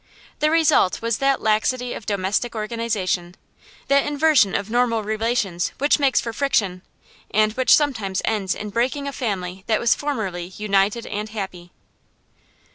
The 0.39 0.49
result 0.49 1.03
was 1.03 1.19
that 1.19 1.43
laxity 1.43 1.93
of 1.93 2.07
domestic 2.07 2.55
organization, 2.55 3.35
that 3.87 4.03
inversion 4.03 4.55
of 4.55 4.71
normal 4.71 5.03
relations 5.03 5.73
which 5.77 5.99
makes 5.99 6.19
for 6.19 6.33
friction, 6.33 6.81
and 7.29 7.53
which 7.53 7.75
sometimes 7.75 8.19
ends 8.25 8.55
in 8.55 8.71
breaking 8.71 9.07
up 9.07 9.13
a 9.13 9.17
family 9.19 9.63
that 9.67 9.79
was 9.79 9.93
formerly 9.93 10.45
united 10.57 11.05
and 11.05 11.29
happy. 11.29 11.71